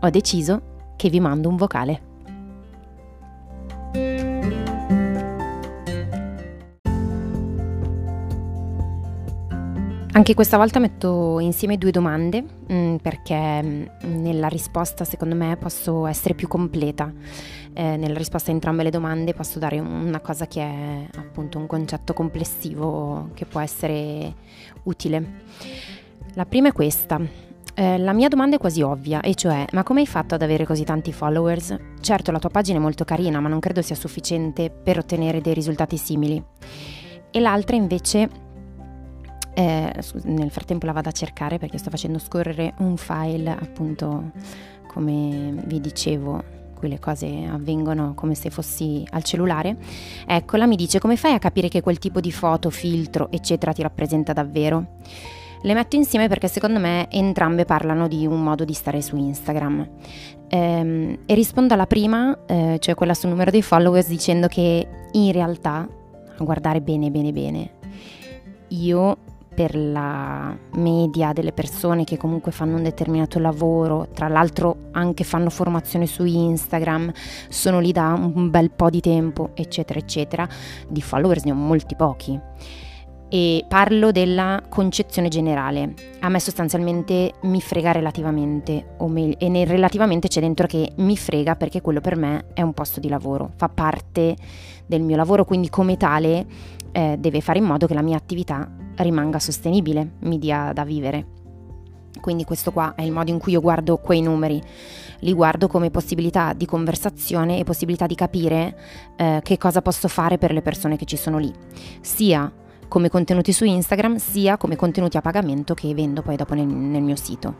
ho 0.00 0.10
deciso 0.10 0.94
che 0.96 1.08
vi 1.08 1.20
mando 1.20 1.48
un 1.48 1.56
vocale. 1.56 2.14
Anche 10.16 10.32
questa 10.32 10.56
volta 10.56 10.78
metto 10.78 11.40
insieme 11.40 11.76
due 11.76 11.90
domande 11.90 12.42
mm, 12.72 12.96
perché 12.96 13.62
mm, 13.62 13.84
nella 14.22 14.48
risposta 14.48 15.04
secondo 15.04 15.34
me 15.34 15.58
posso 15.58 16.06
essere 16.06 16.32
più 16.32 16.48
completa. 16.48 17.12
Eh, 17.74 17.98
nella 17.98 18.16
risposta 18.16 18.50
a 18.50 18.54
entrambe 18.54 18.82
le 18.82 18.88
domande 18.88 19.34
posso 19.34 19.58
dare 19.58 19.78
una 19.78 20.20
cosa 20.20 20.46
che 20.46 20.62
è 20.62 21.06
appunto 21.18 21.58
un 21.58 21.66
concetto 21.66 22.14
complessivo 22.14 23.28
che 23.34 23.44
può 23.44 23.60
essere 23.60 24.32
utile. 24.84 25.42
La 26.32 26.46
prima 26.46 26.68
è 26.68 26.72
questa. 26.72 27.20
Eh, 27.78 27.98
la 27.98 28.14
mia 28.14 28.28
domanda 28.28 28.56
è 28.56 28.58
quasi 28.58 28.80
ovvia, 28.80 29.20
e 29.20 29.34
cioè, 29.34 29.66
ma 29.72 29.82
come 29.82 30.00
hai 30.00 30.06
fatto 30.06 30.34
ad 30.34 30.40
avere 30.40 30.64
così 30.64 30.82
tanti 30.82 31.12
followers? 31.12 31.76
Certo, 32.00 32.32
la 32.32 32.38
tua 32.38 32.48
pagina 32.48 32.78
è 32.78 32.80
molto 32.80 33.04
carina, 33.04 33.38
ma 33.38 33.50
non 33.50 33.60
credo 33.60 33.82
sia 33.82 33.94
sufficiente 33.94 34.70
per 34.70 34.96
ottenere 34.96 35.42
dei 35.42 35.52
risultati 35.52 35.98
simili. 35.98 36.42
E 37.30 37.38
l'altra 37.38 37.76
invece, 37.76 38.30
eh, 39.52 39.92
nel 40.22 40.50
frattempo 40.50 40.86
la 40.86 40.92
vado 40.92 41.10
a 41.10 41.12
cercare 41.12 41.58
perché 41.58 41.76
sto 41.76 41.90
facendo 41.90 42.18
scorrere 42.18 42.72
un 42.78 42.96
file, 42.96 43.50
appunto, 43.50 44.30
come 44.86 45.62
vi 45.66 45.78
dicevo, 45.78 46.42
qui 46.78 46.88
le 46.88 46.98
cose 46.98 47.44
avvengono 47.44 48.14
come 48.14 48.34
se 48.34 48.48
fossi 48.48 49.06
al 49.10 49.22
cellulare. 49.22 49.76
Eccola, 50.26 50.66
mi 50.66 50.76
dice 50.76 50.98
come 50.98 51.16
fai 51.16 51.34
a 51.34 51.38
capire 51.38 51.68
che 51.68 51.82
quel 51.82 51.98
tipo 51.98 52.20
di 52.20 52.32
foto, 52.32 52.70
filtro, 52.70 53.30
eccetera 53.30 53.74
ti 53.74 53.82
rappresenta 53.82 54.32
davvero? 54.32 54.94
Le 55.66 55.74
metto 55.74 55.96
insieme 55.96 56.28
perché 56.28 56.46
secondo 56.46 56.78
me 56.78 57.10
entrambe 57.10 57.64
parlano 57.64 58.06
di 58.06 58.24
un 58.24 58.40
modo 58.40 58.64
di 58.64 58.72
stare 58.72 59.02
su 59.02 59.16
Instagram. 59.16 59.88
Ehm, 60.46 61.18
e 61.26 61.34
rispondo 61.34 61.74
alla 61.74 61.88
prima, 61.88 62.38
eh, 62.46 62.76
cioè 62.78 62.94
quella 62.94 63.14
sul 63.14 63.30
numero 63.30 63.50
dei 63.50 63.62
followers, 63.62 64.06
dicendo 64.06 64.46
che 64.46 64.86
in 65.10 65.32
realtà, 65.32 65.88
a 66.38 66.44
guardare 66.44 66.80
bene 66.80 67.10
bene 67.10 67.32
bene, 67.32 67.70
io 68.68 69.16
per 69.52 69.74
la 69.74 70.56
media 70.74 71.32
delle 71.32 71.52
persone 71.52 72.04
che 72.04 72.16
comunque 72.16 72.52
fanno 72.52 72.76
un 72.76 72.84
determinato 72.84 73.40
lavoro, 73.40 74.06
tra 74.14 74.28
l'altro 74.28 74.90
anche 74.92 75.24
fanno 75.24 75.50
formazione 75.50 76.06
su 76.06 76.24
Instagram, 76.24 77.10
sono 77.48 77.80
lì 77.80 77.90
da 77.90 78.12
un 78.12 78.50
bel 78.50 78.70
po' 78.70 78.88
di 78.88 79.00
tempo, 79.00 79.50
eccetera, 79.54 79.98
eccetera, 79.98 80.48
di 80.88 81.02
followers 81.02 81.42
ne 81.42 81.50
ho 81.50 81.54
molti 81.56 81.96
pochi 81.96 82.40
e 83.28 83.64
parlo 83.68 84.12
della 84.12 84.62
concezione 84.68 85.28
generale. 85.28 85.94
A 86.20 86.28
me 86.28 86.40
sostanzialmente 86.40 87.34
mi 87.42 87.60
frega 87.60 87.92
relativamente, 87.92 88.96
meglio, 89.06 89.38
e 89.38 89.48
nel 89.48 89.66
relativamente 89.66 90.28
c'è 90.28 90.40
dentro 90.40 90.66
che 90.66 90.92
mi 90.96 91.16
frega 91.16 91.56
perché 91.56 91.80
quello 91.80 92.00
per 92.00 92.16
me 92.16 92.46
è 92.54 92.62
un 92.62 92.72
posto 92.72 93.00
di 93.00 93.08
lavoro, 93.08 93.52
fa 93.56 93.68
parte 93.68 94.36
del 94.86 95.02
mio 95.02 95.16
lavoro, 95.16 95.44
quindi 95.44 95.68
come 95.68 95.96
tale 95.96 96.46
eh, 96.92 97.16
deve 97.18 97.40
fare 97.40 97.58
in 97.58 97.64
modo 97.64 97.86
che 97.86 97.94
la 97.94 98.02
mia 98.02 98.16
attività 98.16 98.70
rimanga 98.96 99.38
sostenibile, 99.38 100.12
mi 100.20 100.38
dia 100.38 100.72
da 100.72 100.84
vivere. 100.84 101.34
Quindi 102.20 102.44
questo 102.44 102.72
qua 102.72 102.94
è 102.94 103.02
il 103.02 103.12
modo 103.12 103.30
in 103.30 103.38
cui 103.38 103.52
io 103.52 103.60
guardo 103.60 103.98
quei 103.98 104.22
numeri, 104.22 104.60
li 105.20 105.32
guardo 105.32 105.68
come 105.68 105.90
possibilità 105.90 106.54
di 106.54 106.64
conversazione 106.64 107.58
e 107.58 107.64
possibilità 107.64 108.06
di 108.06 108.14
capire 108.14 108.76
eh, 109.16 109.40
che 109.42 109.58
cosa 109.58 109.82
posso 109.82 110.08
fare 110.08 110.38
per 110.38 110.52
le 110.52 110.62
persone 110.62 110.96
che 110.96 111.04
ci 111.04 111.16
sono 111.16 111.38
lì, 111.38 111.52
sia 112.00 112.50
come 112.88 113.08
contenuti 113.08 113.52
su 113.52 113.64
Instagram 113.64 114.16
sia 114.16 114.56
come 114.56 114.76
contenuti 114.76 115.16
a 115.16 115.20
pagamento 115.20 115.74
che 115.74 115.92
vendo 115.94 116.22
poi 116.22 116.36
dopo 116.36 116.54
nel, 116.54 116.66
nel 116.66 117.02
mio 117.02 117.16
sito. 117.16 117.54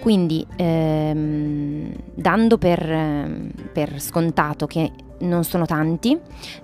Quindi 0.00 0.46
ehm, 0.56 1.90
dando 2.14 2.58
per, 2.58 3.50
per, 3.72 4.00
scontato 4.00 4.66
che 4.66 4.92
non 5.20 5.44
sono 5.44 5.64
tanti, 5.64 6.18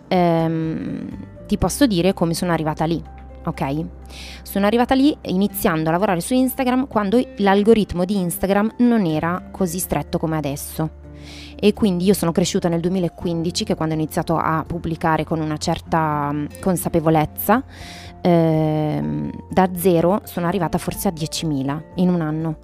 ehm, 0.09 1.09
ti 1.47 1.56
posso 1.56 1.87
dire 1.87 2.12
come 2.12 2.34
sono 2.34 2.53
arrivata 2.53 2.84
lì. 2.84 3.03
Ok? 3.43 3.84
Sono 4.42 4.66
arrivata 4.66 4.94
lì 4.94 5.16
iniziando 5.22 5.88
a 5.88 5.92
lavorare 5.92 6.21
su 6.21 6.34
Instagram 6.34 6.87
quando 6.87 7.19
l'algoritmo 7.38 8.04
di 8.04 8.19
Instagram 8.19 8.75
non 8.78 9.06
era 9.06 9.48
così 9.50 9.78
stretto 9.78 10.19
come 10.19 10.37
adesso 10.37 10.98
e 11.58 11.72
quindi 11.72 12.04
io 12.04 12.14
sono 12.14 12.32
cresciuta 12.32 12.69
nel 12.69 12.81
2015 12.81 13.64
che 13.64 13.75
quando 13.75 13.94
ho 13.94 13.98
iniziato 13.98 14.36
a 14.36 14.64
pubblicare 14.66 15.25
con 15.25 15.41
una 15.41 15.56
certa 15.56 16.31
mm, 16.32 16.47
consapevolezza 16.60 17.62
ehm, 18.20 19.30
da 19.50 19.69
zero 19.75 20.22
sono 20.25 20.47
arrivata 20.47 20.78
forse 20.78 21.09
a 21.09 21.12
10.000 21.12 21.82
in 21.97 22.09
un 22.09 22.20
anno 22.20 22.56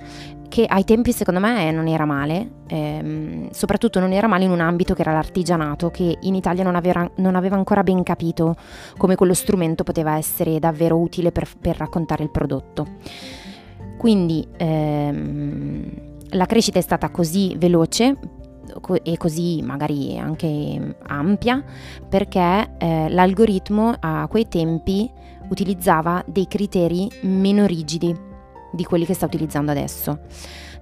che 0.49 0.65
ai 0.65 0.85
tempi 0.85 1.13
secondo 1.13 1.41
me 1.41 1.71
non 1.71 1.89
era 1.89 2.05
male, 2.05 2.51
ehm, 2.67 3.51
soprattutto 3.51 4.01
non 4.01 4.13
era 4.13 4.27
male 4.27 4.45
in 4.45 4.51
un 4.51 4.61
ambito 4.61 4.95
che 4.95 5.03
era 5.03 5.13
l'artigianato, 5.13 5.91
che 5.91 6.19
in 6.21 6.35
Italia 6.35 6.65
non 6.65 6.77
aveva, 6.77 7.09
non 7.17 7.35
aveva 7.35 7.57
ancora 7.57 7.83
ben 7.83 8.03
capito 8.03 8.57
come 8.97 9.17
quello 9.17 9.35
strumento 9.35 9.85
poteva 9.85 10.17
essere 10.17 10.59
davvero 10.59 10.97
utile 10.97 11.33
per, 11.33 11.49
per 11.61 11.77
raccontare 11.77 12.23
il 12.23 12.31
prodotto. 12.31 12.87
Quindi 13.99 14.47
ehm, 14.57 15.91
la 16.31 16.47
crescita 16.47 16.79
è 16.79 16.83
stata 16.83 17.11
così 17.11 17.55
veloce 17.57 18.17
e 19.03 19.17
così 19.17 19.63
magari 19.63 20.19
anche 20.19 20.97
ampia 21.07 21.63
perché 22.09 22.75
eh, 22.79 23.09
l'algoritmo 23.09 23.95
a 23.99 24.27
quei 24.29 24.49
tempi 24.49 25.11
utilizzava 25.49 26.25
dei 26.27 26.47
criteri 26.49 27.09
meno 27.23 27.67
rigidi 27.67 28.15
di 28.73 28.85
quelli 28.85 29.07
che 29.07 29.15
sta 29.15 29.27
utilizzando 29.27 29.71
adesso. 29.71 30.21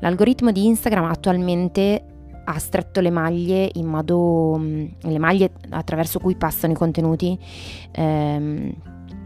L'algoritmo 0.00 0.50
di 0.50 0.66
Instagram 0.66 1.04
attualmente 1.04 2.04
ha 2.44 2.58
stretto 2.58 3.00
le 3.00 3.10
maglie 3.10 3.70
in 3.74 3.86
modo 3.86 4.56
mm, 4.58 4.84
le 5.00 5.18
maglie 5.18 5.52
attraverso 5.70 6.18
cui 6.18 6.36
passano 6.36 6.72
i 6.72 6.76
contenuti 6.76 7.38
ehm, 7.92 8.74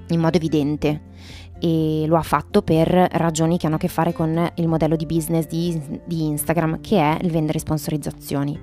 in 0.09 0.21
modo 0.21 0.37
evidente 0.37 1.03
e 1.61 2.05
lo 2.07 2.17
ha 2.17 2.23
fatto 2.23 2.63
per 2.63 2.89
ragioni 2.89 3.59
che 3.59 3.67
hanno 3.67 3.77
a 3.77 3.79
che 3.79 3.89
fare 3.89 4.13
con 4.13 4.51
il 4.55 4.69
modello 4.69 4.97
di 4.97 5.07
business 5.07 5.47
di, 5.47 6.01
di 6.05 6.27
Instagram 6.27 6.81
che 6.81 6.99
è 6.99 7.19
il 7.23 7.31
vendere 7.31 7.59
sponsorizzazioni. 7.59 8.61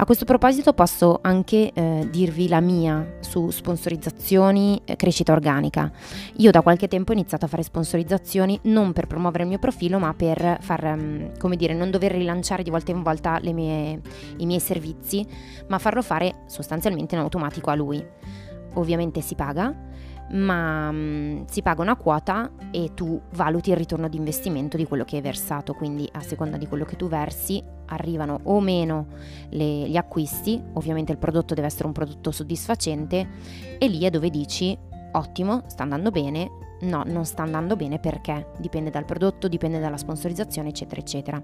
A 0.00 0.04
questo 0.04 0.24
proposito 0.24 0.74
posso 0.74 1.18
anche 1.22 1.72
eh, 1.72 2.08
dirvi 2.08 2.46
la 2.46 2.60
mia 2.60 3.16
su 3.18 3.50
sponsorizzazioni 3.50 4.80
e 4.84 4.94
crescita 4.94 5.32
organica. 5.32 5.90
Io 6.36 6.52
da 6.52 6.62
qualche 6.62 6.86
tempo 6.86 7.10
ho 7.10 7.14
iniziato 7.14 7.46
a 7.46 7.48
fare 7.48 7.64
sponsorizzazioni 7.64 8.60
non 8.64 8.92
per 8.92 9.08
promuovere 9.08 9.42
il 9.42 9.48
mio 9.48 9.58
profilo 9.58 9.98
ma 9.98 10.14
per 10.14 10.58
far, 10.60 10.84
um, 10.84 11.36
come 11.36 11.56
dire, 11.56 11.74
non 11.74 11.90
dover 11.90 12.12
rilanciare 12.12 12.62
di 12.62 12.70
volta 12.70 12.92
in 12.92 13.02
volta 13.02 13.40
mie, 13.42 14.00
i 14.36 14.46
miei 14.46 14.60
servizi 14.60 15.26
ma 15.66 15.78
farlo 15.78 16.00
fare 16.02 16.44
sostanzialmente 16.46 17.16
in 17.16 17.20
automatico 17.20 17.70
a 17.70 17.74
lui. 17.74 18.00
Ovviamente 18.74 19.20
si 19.20 19.34
paga, 19.34 19.74
ma 20.30 20.90
mh, 20.90 20.96
mm, 20.96 21.44
si 21.46 21.62
paga 21.62 21.82
una 21.82 21.96
quota 21.96 22.50
e 22.70 22.92
tu 22.94 23.20
valuti 23.34 23.70
il 23.70 23.76
ritorno 23.76 24.08
di 24.08 24.16
investimento 24.16 24.76
di 24.76 24.86
quello 24.86 25.04
che 25.04 25.16
hai 25.16 25.22
versato, 25.22 25.74
quindi 25.74 26.08
a 26.12 26.20
seconda 26.20 26.56
di 26.56 26.66
quello 26.66 26.84
che 26.84 26.96
tu 26.96 27.08
versi 27.08 27.62
arrivano 27.86 28.40
o 28.44 28.60
meno 28.60 29.06
le, 29.50 29.88
gli 29.88 29.96
acquisti, 29.96 30.62
ovviamente 30.74 31.12
il 31.12 31.18
prodotto 31.18 31.54
deve 31.54 31.68
essere 31.68 31.86
un 31.86 31.92
prodotto 31.92 32.30
soddisfacente. 32.30 33.28
E 33.78 33.88
lì 33.88 34.04
è 34.04 34.10
dove 34.10 34.30
dici 34.30 34.76
ottimo, 35.12 35.62
sta 35.66 35.84
andando 35.84 36.10
bene, 36.10 36.50
no, 36.80 37.02
non 37.06 37.24
sta 37.24 37.42
andando 37.42 37.76
bene 37.76 37.98
perché? 37.98 38.52
Dipende 38.58 38.90
dal 38.90 39.04
prodotto, 39.04 39.48
dipende 39.48 39.78
dalla 39.78 39.96
sponsorizzazione, 39.96 40.68
eccetera, 40.68 41.00
eccetera. 41.00 41.42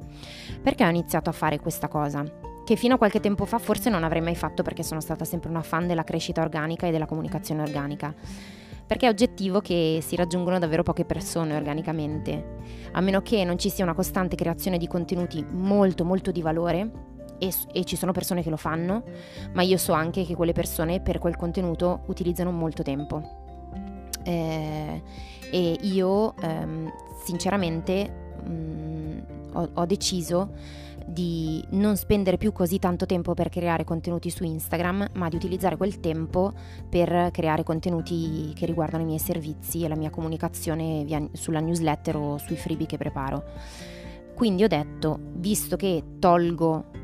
Perché 0.62 0.84
ho 0.84 0.88
iniziato 0.88 1.30
a 1.30 1.32
fare 1.32 1.58
questa 1.58 1.88
cosa? 1.88 2.24
Che 2.64 2.76
fino 2.76 2.94
a 2.94 2.98
qualche 2.98 3.20
tempo 3.20 3.44
fa 3.44 3.58
forse 3.58 3.90
non 3.90 4.04
avrei 4.04 4.22
mai 4.22 4.34
fatto 4.34 4.62
perché 4.62 4.82
sono 4.82 5.00
stata 5.00 5.24
sempre 5.24 5.50
una 5.50 5.62
fan 5.62 5.86
della 5.86 6.04
crescita 6.04 6.40
organica 6.40 6.86
e 6.86 6.90
della 6.90 7.06
comunicazione 7.06 7.62
organica 7.62 8.14
perché 8.86 9.06
è 9.06 9.08
oggettivo 9.08 9.60
che 9.60 10.00
si 10.02 10.16
raggiungono 10.16 10.58
davvero 10.58 10.82
poche 10.82 11.04
persone 11.04 11.56
organicamente, 11.56 12.58
a 12.92 13.00
meno 13.00 13.22
che 13.22 13.44
non 13.44 13.58
ci 13.58 13.70
sia 13.70 13.84
una 13.84 13.94
costante 13.94 14.36
creazione 14.36 14.78
di 14.78 14.86
contenuti 14.86 15.44
molto 15.48 16.04
molto 16.04 16.30
di 16.30 16.42
valore 16.42 16.90
e, 17.38 17.52
e, 17.72 17.84
ci 17.84 17.96
sono 17.96 18.12
persone 18.12 18.42
che 18.42 18.50
lo 18.50 18.56
fanno, 18.56 19.02
ma 19.52 19.62
io 19.62 19.76
so 19.76 19.92
anche 19.92 20.24
che 20.24 20.34
quelle 20.34 20.52
persone 20.52 21.00
per 21.00 21.18
quel 21.18 21.36
contenuto 21.36 22.02
utilizzano 22.06 22.50
molto 22.50 22.82
tempo. 22.82 23.42
Eh, 24.22 25.02
e 25.50 25.78
io 25.82 26.34
ehm, 26.40 26.90
sinceramente 27.24 28.32
mh, 28.42 28.50
mm, 28.50 29.18
ho, 29.52 29.70
ho 29.74 29.86
deciso 29.86 30.50
di 31.06 31.62
non 31.70 31.96
spendere 31.96 32.38
più 32.38 32.52
così 32.52 32.78
tanto 32.78 33.06
tempo 33.06 33.34
per 33.34 33.48
creare 33.48 33.84
contenuti 33.84 34.30
su 34.30 34.44
Instagram, 34.44 35.10
ma 35.14 35.28
di 35.28 35.36
utilizzare 35.36 35.76
quel 35.76 36.00
tempo 36.00 36.52
per 36.88 37.30
creare 37.30 37.62
contenuti 37.62 38.52
che 38.54 38.66
riguardano 38.66 39.02
i 39.02 39.06
miei 39.06 39.18
servizi 39.18 39.84
e 39.84 39.88
la 39.88 39.96
mia 39.96 40.10
comunicazione 40.10 41.04
via, 41.04 41.26
sulla 41.32 41.60
newsletter 41.60 42.16
o 42.16 42.38
sui 42.38 42.56
freebie 42.56 42.86
che 42.86 42.96
preparo. 42.96 43.44
Quindi 44.34 44.64
ho 44.64 44.68
detto, 44.68 45.18
visto 45.34 45.76
che 45.76 46.02
tolgo 46.18 47.02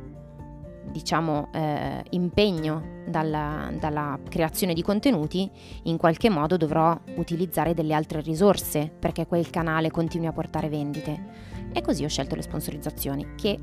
diciamo 0.91 1.50
eh, 1.53 2.03
impegno 2.11 2.99
dalla, 3.06 3.70
dalla, 3.79 4.19
creazione 4.29 4.75
di 4.75 4.82
contenuti, 4.82 5.49
in 5.85 5.96
qualche 5.96 6.29
modo 6.29 6.56
dovrò 6.56 6.99
utilizzare 7.17 7.75
delle 7.75 7.94
altre 7.94 8.20
risorse 8.20 8.91
perché 8.99 9.26
quel 9.26 9.50
canale 9.50 9.91
continui 9.91 10.26
a 10.26 10.32
portare 10.32 10.69
vendite. 10.69 11.49
E 11.73 11.81
così 11.82 12.05
ho 12.05 12.08
scelto 12.08 12.35
le 12.35 12.43
sponsorizzazioni 12.43 13.35
che 13.37 13.58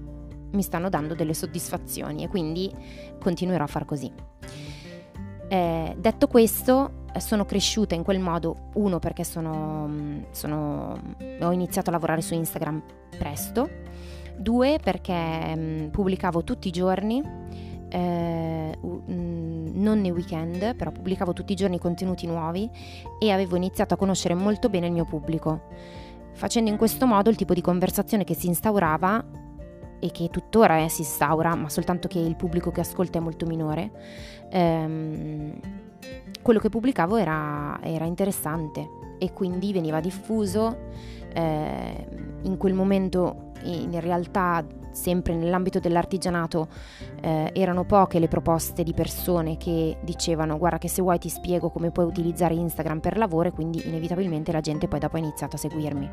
mi 0.52 0.62
stanno 0.62 0.90
dando 0.90 1.14
delle 1.14 1.34
soddisfazioni 1.34 2.24
e 2.24 2.28
quindi 2.28 2.72
continuerò 3.20 3.64
a 3.64 3.68
far 3.68 3.86
così. 3.86 4.12
Eh, 5.50 5.96
detto 5.98 6.28
questo, 6.28 7.06
sono 7.18 7.46
cresciuta 7.46 7.96
in 7.96 8.04
quel 8.04 8.20
modo, 8.20 8.70
uno 8.74 9.00
perché 9.00 9.24
sono, 9.24 10.26
sono, 10.32 11.00
ho 11.40 11.52
iniziato 11.52 11.90
a 11.90 11.94
lavorare 11.94 12.22
su 12.22 12.34
Instagram 12.34 12.82
presto, 13.18 13.70
due 14.38 14.80
perché 14.82 15.14
mh, 15.14 15.60
mm, 15.60 15.88
pubblicavo 15.88 16.44
tutti 16.44 16.68
i 16.68 16.72
giorni, 16.72 17.22
eh, 17.90 18.78
mm, 18.86 19.82
non 19.82 20.02
nei 20.02 20.12
weekend, 20.12 20.76
però 20.76 20.92
pubblicavo 20.92 21.34
tutti 21.34 21.54
i 21.54 21.56
giorni 21.56 21.80
contenuti 21.80 22.28
nuovi 22.28 22.70
e 23.20 23.32
avevo 23.32 23.56
iniziato 23.56 23.94
a 23.94 23.98
conoscere 23.98 24.34
molto 24.34 24.70
bene 24.70 24.88
il 24.88 24.94
mio 24.94 25.06
pubblico. 25.06 25.62
Facendo 26.34 26.70
in 26.70 26.78
questo 26.78 27.08
modo 27.08 27.30
il 27.30 27.36
tipo 27.36 27.54
di 27.54 27.62
conversazione 27.62 28.24
che 28.24 28.36
si 28.36 28.48
instaurava 28.48 29.26
e 30.00 30.12
che 30.12 30.30
tuttora 30.30 30.80
eh, 30.80 30.90
si 30.90 31.02
instaura, 31.02 31.56
ma 31.56 31.70
soltanto 31.70 32.08
che 32.08 32.20
il 32.20 32.36
pubblico 32.36 32.72
che 32.72 32.82
ascolta 32.82 33.18
è 33.18 33.22
molto 33.22 33.46
minore, 33.46 33.92
ehm, 34.50 35.60
quello 36.42 36.60
che 36.60 36.70
pubblicavo 36.70 37.18
era, 37.18 37.80
era, 37.82 38.06
interessante 38.06 38.88
e 39.18 39.34
quindi 39.34 39.74
veniva 39.74 40.00
diffuso. 40.00 40.78
Eh, 41.34 42.08
in 42.44 42.58
quel 42.58 42.74
momento 42.74 43.52
in 43.64 44.00
realtà 44.00 44.66
sempre 44.98 45.36
nell'ambito 45.36 45.80
dell'artigianato 45.80 46.68
eh, 47.22 47.52
erano 47.54 47.86
poche 47.86 48.20
le 48.20 48.28
proposte 48.28 48.84
di 48.84 48.94
persone 48.94 49.58
che 49.58 49.98
dicevano 50.02 50.58
guarda 50.58 50.80
che 50.80 50.90
se 50.90 51.02
vuoi 51.02 51.20
ti 51.20 51.30
spiego 51.30 51.70
come 51.70 51.92
puoi 51.92 52.06
utilizzare 52.06 52.56
Instagram 52.56 53.00
per 53.00 53.18
lavoro 53.18 53.50
e 53.50 53.52
quindi 53.52 53.88
inevitabilmente 53.88 54.52
la 54.52 54.62
gente 54.62 54.88
poi 54.88 55.00
dopo 55.00 55.16
ha 55.16 55.20
iniziato 55.20 55.56
a 55.56 55.60
seguirmi. 55.60 56.10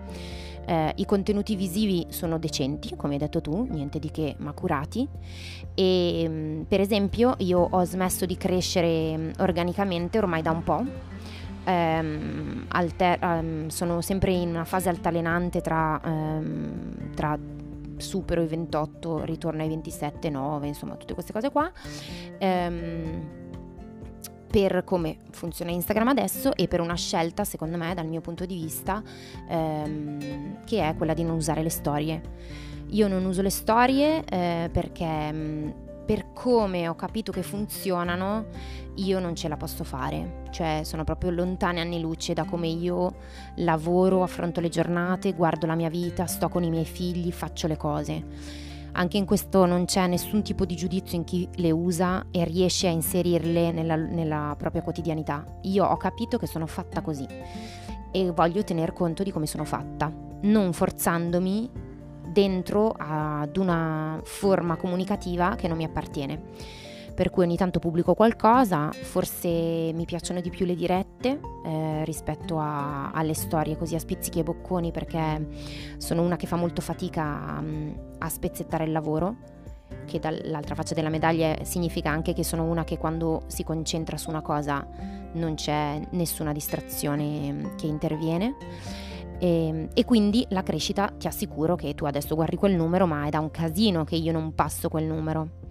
Eh, 0.67 0.93
I 0.97 1.05
contenuti 1.05 1.57
visivi 1.57 2.07
sono 2.09 2.39
decenti, 2.39 2.95
come 2.97 3.15
hai 3.15 3.19
detto 3.19 3.41
tu, 3.41 3.67
niente 3.71 3.99
di 3.99 4.11
che, 4.11 4.35
ma 4.39 4.53
curati. 4.53 5.07
E 5.75 6.27
mm, 6.29 6.63
per 6.63 6.81
esempio 6.81 7.35
io 7.39 7.67
ho 7.71 7.85
smesso 7.85 8.27
di 8.27 8.37
crescere 8.37 9.17
mm, 9.17 9.31
organicamente 9.39 10.19
ormai 10.19 10.43
da 10.43 10.51
un 10.51 10.63
po'. 10.63 11.13
Um, 11.67 12.67
alter- 12.69 13.19
um, 13.23 13.69
sono 13.69 14.03
sempre 14.03 14.33
in 14.33 14.51
una 14.51 14.65
fase 14.65 14.91
altalenante 14.91 15.63
tra, 15.63 15.99
um, 16.05 17.15
tra 17.15 17.39
supero 18.05 18.43
i 18.43 18.47
28, 18.47 19.25
ritorno 19.25 19.63
ai 19.63 19.69
27, 19.69 20.31
9, 20.31 20.67
insomma 20.67 20.97
tutte 20.97 21.15
queste 21.15 21.33
cose 21.33 21.51
qua. 21.51 21.71
Um, 22.41 23.43
per 24.55 24.85
come 24.85 25.19
funziona 25.33 25.73
Instagram 25.73 26.09
adesso 26.09 26.55
e 26.55 26.69
per 26.69 26.81
una 26.81 26.95
scelta, 26.95 27.43
secondo 27.43 27.77
me, 27.77 27.93
dal 27.93 28.07
mio 28.07 28.21
punto 28.21 28.47
di 28.47 28.55
vista, 28.55 29.03
um, 29.49 30.65
che 30.65 30.89
è 30.89 30.95
quella 30.95 31.15
di 31.15 31.25
non 31.25 31.35
usare 31.35 31.63
le 31.63 31.71
storie. 31.71 32.23
Io 32.91 33.09
non 33.09 33.25
uso 33.25 33.43
le 33.43 33.51
storie 33.51 34.23
eh, 34.25 34.69
perché 34.71 35.31
um, 35.33 35.75
per 36.05 36.33
come 36.33 36.89
ho 36.89 36.95
capito 36.95 37.33
che 37.33 37.43
funzionano, 37.43 38.47
io 38.97 39.19
non 39.21 39.35
ce 39.35 39.49
la 39.49 39.57
posso 39.57 39.85
fare. 39.85 40.43
Cioè, 40.51 40.83
sono 40.85 41.05
proprio 41.05 41.31
lontane 41.31 41.81
anni 41.81 42.01
luce 42.01 42.35
da 42.35 42.45
come 42.45 42.69
io 42.69 43.15
lavoro, 43.57 44.23
affronto 44.23 44.61
le 44.61 44.69
giornate, 44.69 45.33
guardo 45.33 45.67
la 45.67 45.75
mia 45.75 45.89
vita, 45.89 46.27
sto 46.27 46.49
con 46.49 46.63
i 46.63 46.71
miei 46.71 46.85
figli, 46.85 47.33
faccio 47.33 47.67
le 47.67 47.77
cose. 47.77 48.25
Anche 48.97 49.17
in 49.17 49.25
questo 49.25 49.67
non 49.67 49.87
c'è 49.87 50.07
nessun 50.07 50.43
tipo 50.43 50.65
di 50.65 50.77
giudizio 50.77 51.17
in 51.17 51.25
chi 51.25 51.49
le 51.57 51.73
usa 51.73 52.27
e 52.31 52.45
riesce 52.45 52.87
a 52.87 52.91
inserirle 52.91 53.73
nella, 53.73 53.97
nella 53.97 54.55
propria 54.57 54.83
quotidianità. 54.83 55.45
Io 55.63 55.85
ho 55.85 55.97
capito 55.97 56.39
che 56.39 56.47
sono 56.47 56.67
fatta 56.67 57.01
così 57.01 57.27
e 58.13 58.31
voglio 58.31 58.63
tener 58.63 58.93
conto 58.93 59.25
di 59.25 59.33
come 59.33 59.47
sono 59.47 59.65
fatta, 59.65 60.13
non 60.43 60.73
forzandomi 60.73 61.84
dentro 62.35 62.93
ad 62.99 63.57
una 63.57 64.21
forma 64.25 64.75
comunicativa 64.77 65.55
che 65.55 65.69
non 65.69 65.77
mi 65.77 65.85
appartiene. 65.85 66.83
Per 67.15 67.31
cui 67.31 67.45
ogni 67.45 67.57
tanto 67.57 67.79
pubblico 67.79 68.15
qualcosa, 68.15 68.91
forse 68.91 69.49
mi 69.49 70.05
piacciono 70.05 70.41
di 70.41 70.51
più 70.51 70.67
le 70.67 70.75
dirette 70.75 71.39
eh, 71.65 72.05
rispetto 72.05 72.59
a, 72.59 73.13
alle 73.13 73.35
storie 73.35 73.79
così 73.79 73.95
a 73.95 74.01
spizzichi 74.01 74.41
e 74.41 74.43
bocconi 74.43 74.91
perché 74.91 75.47
sono 75.99 76.23
una 76.23 76.35
che 76.35 76.49
fa 76.49 76.57
molto 76.57 76.83
fatica 76.83 77.23
a, 77.23 77.65
a 78.19 78.29
spezzettare 78.29 78.83
il 78.83 78.91
lavoro 78.91 79.53
che 80.07 80.19
dall'altra 80.19 80.75
faccia 80.75 80.95
della 80.95 81.09
medaglia 81.09 81.63
significa 81.63 82.11
anche 82.11 82.33
che 82.33 82.43
sono 82.43 82.65
una 82.65 82.83
che 82.83 82.99
quando 82.99 83.43
si 83.47 83.63
concentra 83.63 84.17
su 84.17 84.29
una 84.29 84.43
cosa 84.43 84.85
non 85.35 85.55
c'è 85.55 86.01
nessuna 86.11 86.53
distrazione 86.53 87.75
che 87.77 87.87
interviene 87.87 88.57
e, 89.39 89.67
ehm, 89.67 89.89
e, 89.95 90.05
quindi 90.05 90.45
la 90.51 90.63
crescita 90.63 91.13
ti 91.19 91.27
assicuro 91.27 91.77
che 91.77 91.95
tu 91.95 92.05
adesso 92.05 92.35
guardi 92.35 92.57
quel 92.57 92.75
numero, 92.75 93.07
ma 93.07 93.27
è 93.27 93.31
da 93.31 93.41
un 93.41 93.51
casino 93.51 94.05
che 94.05 94.17
io 94.17 94.33
non 94.33 94.55
passo 94.55 94.89
quel 94.89 95.05
numero. 95.05 95.63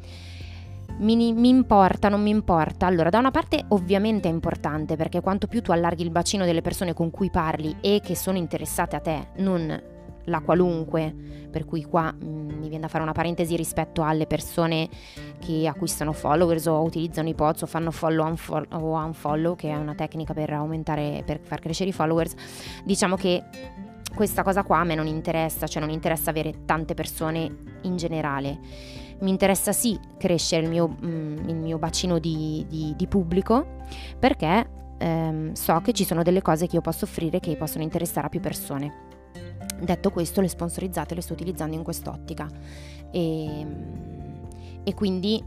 Mi, 0.98 1.34
mi, 1.34 1.50
importa, 1.50 2.10
non 2.10 2.22
mi 2.22 2.30
importa. 2.30 2.86
Allora, 2.86 3.10
da 3.10 3.18
una 3.18 3.32
parte 3.32 3.66
ovviamente 3.70 4.30
è 4.30 4.32
importante 4.32 4.96
perché 4.96 5.22
quanto 5.22 5.48
più 5.48 5.62
tu 5.62 5.72
allarghi 5.72 6.04
il 6.04 6.12
bacino 6.12 6.46
delle 6.46 6.62
persone 6.62 6.94
con 6.94 7.10
cui 7.10 7.32
parli 7.32 7.78
e 7.82 8.00
che 8.04 8.16
sono 8.16 8.38
interessate 8.38 8.96
a 8.96 9.00
te, 9.00 9.28
non 9.38 9.92
la 10.26 10.40
qualunque, 10.42 11.14
per 11.50 11.66
cui 11.66 11.84
qua 11.84 12.12
mh, 12.12 12.26
mi 12.26 12.68
viene 12.70 12.82
da 12.82 12.88
fare 12.88 13.04
una 13.04 13.12
parentesi 13.12 13.56
rispetto 13.56 14.04
alle 14.04 14.28
persone 14.28 14.90
che 15.40 15.68
acquistano 15.68 16.12
followers 16.12 16.66
o 16.66 16.82
utilizzano 16.82 17.30
i 17.30 17.34
pods 17.34 17.64
o 17.64 17.66
fanno 17.66 17.92
follow 17.92 18.28
unfollow, 18.28 18.68
o 18.72 18.96
unfollow, 18.96 19.56
che 19.56 19.70
è 19.70 19.76
una 19.76 19.96
tecnica 19.96 20.34
per 20.34 20.52
aumentare, 20.52 21.24
per 21.26 21.40
far 21.42 21.60
crescere 21.60 21.90
i 21.90 21.94
followers, 21.94 22.34
diciamo 22.84 23.16
che 23.16 23.44
questa 24.16 24.44
cosa 24.44 24.64
qua 24.64 24.80
a 24.80 24.84
me 24.84 24.96
non 24.96 25.08
interessa, 25.08 25.68
cioè 25.68 25.82
non 25.82 25.90
interessa 25.90 26.30
avere 26.30 26.66
tante 26.66 26.94
persone 26.94 27.56
in 27.82 27.98
generale. 27.98 28.60
Mi 29.20 29.30
interessa 29.30 29.72
sì 29.72 29.98
crescere 30.18 30.64
il 30.64 30.70
mio, 30.70 30.88
mm, 30.88 31.50
il 31.50 31.56
mio 31.56 31.78
bacino 31.78 32.20
di, 32.20 32.66
di, 32.68 32.94
di 32.96 33.08
pubblico 33.08 33.66
perché 34.20 34.68
ehm, 34.98 35.54
so 35.54 35.80
che 35.82 35.94
ci 35.94 36.04
sono 36.04 36.24
delle 36.24 36.42
cose 36.42 36.68
che 36.68 36.76
io 36.76 36.82
posso 36.82 37.06
offrire 37.06 37.40
che 37.40 37.56
possono 37.56 37.84
interessare 37.84 38.28
a 38.28 38.30
più 38.30 38.40
persone. 38.40 39.12
Detto 39.84 40.12
questo, 40.12 40.40
le 40.40 40.48
sponsorizzate 40.48 41.14
le 41.14 41.20
sto 41.20 41.34
utilizzando 41.34 41.76
in 41.76 41.84
quest'ottica. 41.84 42.50
E, 43.12 43.66
e 44.82 44.94
quindi 44.94 45.44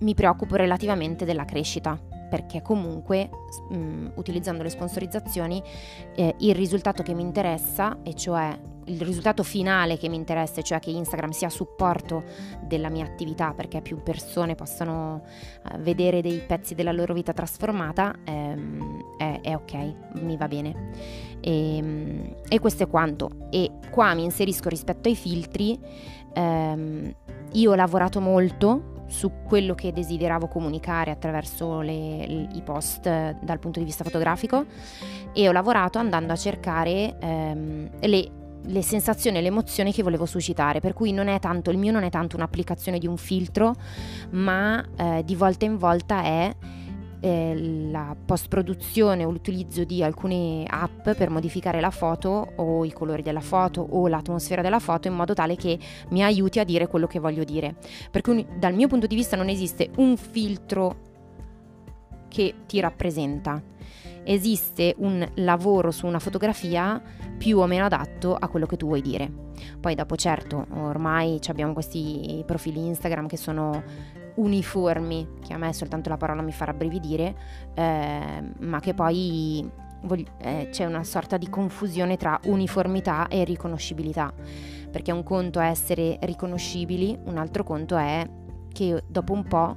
mi 0.00 0.14
preoccupo 0.14 0.56
relativamente 0.56 1.24
della 1.24 1.46
crescita 1.46 1.98
perché 2.28 2.62
comunque 2.62 3.30
mh, 3.70 4.12
utilizzando 4.14 4.62
le 4.62 4.70
sponsorizzazioni 4.70 5.62
eh, 6.14 6.34
il 6.38 6.54
risultato 6.54 7.02
che 7.02 7.14
mi 7.14 7.22
interessa 7.22 7.98
e 8.02 8.14
cioè 8.14 8.58
il 8.88 9.00
risultato 9.00 9.42
finale 9.42 9.96
che 9.96 10.08
mi 10.08 10.16
interessa, 10.16 10.62
cioè 10.62 10.78
che 10.78 10.90
Instagram 10.90 11.30
sia 11.30 11.48
a 11.48 11.50
supporto 11.50 12.24
della 12.62 12.88
mia 12.88 13.04
attività 13.04 13.52
perché 13.52 13.80
più 13.80 14.02
persone 14.02 14.54
possano 14.54 15.22
uh, 15.64 15.78
vedere 15.78 16.20
dei 16.20 16.40
pezzi 16.40 16.74
della 16.74 16.92
loro 16.92 17.14
vita 17.14 17.32
trasformata, 17.32 18.14
ehm, 18.24 19.16
è, 19.18 19.40
è, 19.42 19.54
ok, 19.54 19.94
mi 20.20 20.36
va 20.36 20.48
bene. 20.48 20.90
E, 21.40 21.76
ehm, 21.76 22.34
e, 22.48 22.58
questo 22.58 22.84
è 22.84 22.88
quanto. 22.88 23.48
E 23.50 23.70
qua 23.90 24.14
mi 24.14 24.24
inserisco 24.24 24.68
rispetto 24.68 25.08
ai 25.08 25.16
filtri. 25.16 25.78
Ehm, 26.34 27.14
io 27.52 27.70
ho 27.70 27.74
lavorato 27.74 28.20
molto 28.20 28.96
su 29.08 29.42
quello 29.44 29.74
che 29.74 29.92
desideravo 29.92 30.46
comunicare 30.46 31.10
attraverso 31.10 31.80
le, 31.80 31.92
i 31.92 32.62
post 32.64 33.02
dal 33.02 33.58
punto 33.58 33.78
di 33.78 33.84
vista 33.84 34.04
fotografico 34.04 34.66
e 35.32 35.48
ho 35.48 35.52
lavorato 35.52 35.98
andando 35.98 36.32
a 36.32 36.36
cercare 36.36 37.18
ehm, 37.18 37.90
le 38.00 38.30
le 38.68 38.82
sensazioni 38.82 39.38
e 39.38 39.40
le 39.40 39.48
emozioni 39.48 39.92
che 39.92 40.02
volevo 40.02 40.26
suscitare, 40.26 40.80
per 40.80 40.92
cui 40.92 41.14
tanto, 41.38 41.70
il 41.70 41.78
mio 41.78 41.92
non 41.92 42.02
è 42.02 42.10
tanto 42.10 42.36
un'applicazione 42.36 42.98
di 42.98 43.06
un 43.06 43.16
filtro, 43.16 43.74
ma 44.30 44.84
eh, 44.96 45.22
di 45.24 45.34
volta 45.34 45.64
in 45.64 45.78
volta 45.78 46.22
è 46.22 46.54
eh, 47.20 47.88
la 47.90 48.16
post 48.24 48.48
produzione 48.48 49.24
o 49.24 49.30
l'utilizzo 49.30 49.84
di 49.84 50.02
alcune 50.02 50.64
app 50.68 51.10
per 51.10 51.30
modificare 51.30 51.80
la 51.80 51.90
foto 51.90 52.52
o 52.56 52.84
i 52.84 52.92
colori 52.92 53.22
della 53.22 53.40
foto 53.40 53.80
o 53.80 54.06
l'atmosfera 54.08 54.62
della 54.62 54.78
foto 54.78 55.08
in 55.08 55.14
modo 55.14 55.34
tale 55.34 55.56
che 55.56 55.78
mi 56.10 56.22
aiuti 56.22 56.58
a 56.58 56.64
dire 56.64 56.86
quello 56.86 57.06
che 57.06 57.18
voglio 57.18 57.44
dire. 57.44 57.76
Perché 58.10 58.46
dal 58.58 58.74
mio 58.74 58.88
punto 58.88 59.06
di 59.06 59.14
vista 59.14 59.36
non 59.36 59.48
esiste 59.48 59.90
un 59.96 60.16
filtro 60.16 61.06
che 62.28 62.54
ti 62.66 62.80
rappresenta 62.80 63.62
esiste 64.28 64.94
un 64.98 65.26
lavoro 65.36 65.90
su 65.90 66.06
una 66.06 66.18
fotografia 66.18 67.00
più 67.38 67.58
o 67.58 67.66
meno 67.66 67.86
adatto 67.86 68.34
a 68.34 68.48
quello 68.48 68.66
che 68.66 68.76
tu 68.76 68.86
vuoi 68.86 69.00
dire. 69.00 69.30
Poi 69.80 69.94
dopo 69.94 70.16
certo, 70.16 70.66
ormai 70.74 71.38
abbiamo 71.48 71.72
questi 71.72 72.42
profili 72.46 72.86
Instagram 72.86 73.26
che 73.26 73.38
sono 73.38 73.82
uniformi, 74.38 75.28
che 75.44 75.52
a 75.52 75.58
me 75.58 75.72
soltanto 75.72 76.08
la 76.08 76.16
parola 76.16 76.42
mi 76.42 76.52
farà 76.52 76.72
brividire, 76.72 77.34
eh, 77.74 78.42
ma 78.58 78.80
che 78.80 78.94
poi 78.94 79.68
eh, 80.38 80.68
c'è 80.70 80.84
una 80.84 81.04
sorta 81.04 81.36
di 81.36 81.48
confusione 81.48 82.16
tra 82.16 82.40
uniformità 82.44 83.28
e 83.28 83.44
riconoscibilità, 83.44 84.32
perché 84.90 85.12
un 85.12 85.22
conto 85.22 85.60
è 85.60 85.66
essere 85.66 86.18
riconoscibili, 86.22 87.18
un 87.24 87.36
altro 87.36 87.64
conto 87.64 87.96
è 87.96 88.26
che 88.72 89.02
dopo 89.06 89.32
un 89.32 89.44
po' 89.44 89.76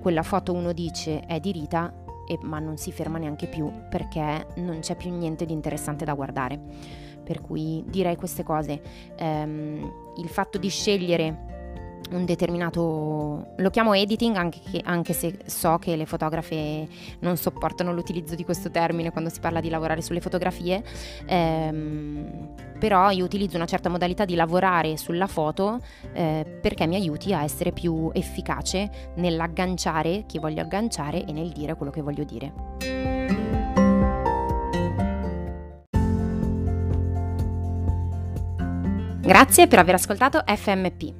quella 0.00 0.22
foto 0.22 0.52
uno 0.52 0.72
dice 0.72 1.20
è 1.20 1.38
di 1.38 1.52
Rita, 1.52 1.94
e, 2.26 2.38
ma 2.42 2.58
non 2.58 2.76
si 2.76 2.92
ferma 2.92 3.18
neanche 3.18 3.46
più 3.46 3.70
perché 3.88 4.46
non 4.56 4.78
c'è 4.80 4.96
più 4.96 5.10
niente 5.10 5.44
di 5.46 5.52
interessante 5.52 6.04
da 6.04 6.14
guardare. 6.14 6.60
Per 7.24 7.40
cui 7.40 7.84
direi 7.86 8.16
queste 8.16 8.42
cose. 8.42 8.80
Um, 9.20 10.12
il 10.16 10.28
fatto 10.28 10.58
di 10.58 10.68
scegliere 10.68 11.49
un 12.10 12.24
determinato 12.24 13.54
lo 13.56 13.70
chiamo 13.70 13.94
editing 13.94 14.36
anche, 14.36 14.60
che, 14.70 14.80
anche, 14.84 15.12
se 15.12 15.38
so 15.46 15.78
che 15.78 15.96
le 15.96 16.06
fotografe 16.06 16.88
non 17.20 17.36
sopportano 17.36 17.92
l'utilizzo 17.92 18.34
di 18.34 18.44
questo 18.44 18.70
termine 18.70 19.10
quando 19.10 19.30
si 19.30 19.40
parla 19.40 19.60
di 19.60 19.68
lavorare 19.68 20.02
sulle 20.02 20.20
fotografie 20.20 20.82
ehm, 21.26 22.48
però 22.78 23.10
io 23.10 23.24
utilizzo 23.24 23.56
una 23.56 23.66
certa 23.66 23.88
modalità 23.88 24.24
di 24.24 24.34
lavorare 24.34 24.96
sulla 24.96 25.26
foto 25.26 25.80
eh, 26.12 26.58
perché 26.60 26.86
mi 26.86 26.96
aiuti 26.96 27.32
a 27.32 27.44
essere 27.44 27.72
più 27.72 28.10
efficace 28.12 29.12
nell'agganciare 29.16 30.24
chi 30.26 30.38
voglio 30.38 30.62
agganciare 30.62 31.24
e 31.24 31.32
nel 31.32 31.50
dire 31.50 31.74
quello 31.74 31.92
che 31.92 32.00
voglio 32.00 32.24
dire. 32.24 32.52
Grazie 39.20 39.68
per 39.68 39.78
aver 39.78 39.94
ascoltato 39.94 40.42
FMP. 40.44 41.19